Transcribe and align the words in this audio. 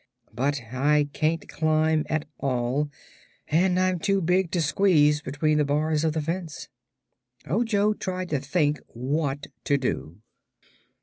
But 0.33 0.61
I 0.73 1.09
can't 1.13 1.47
climb 1.47 2.07
at 2.09 2.25
all, 2.39 2.89
and 3.49 3.79
I'm 3.79 3.99
too 3.99 4.19
big 4.19 4.49
to 4.53 4.59
squeeze 4.59 5.21
between 5.21 5.59
the 5.59 5.63
bars 5.63 6.03
of 6.03 6.13
the 6.13 6.21
fence." 6.23 6.69
Ojo 7.45 7.93
tried 7.93 8.29
to 8.29 8.39
think 8.39 8.79
what 8.95 9.45
to 9.65 9.77
do. 9.77 10.17